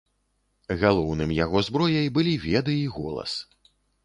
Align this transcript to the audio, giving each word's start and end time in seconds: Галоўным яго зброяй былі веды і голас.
Галоўным 0.83 1.33
яго 1.45 1.61
зброяй 1.67 2.07
былі 2.17 2.35
веды 2.47 2.73
і 2.79 2.89
голас. 2.97 3.39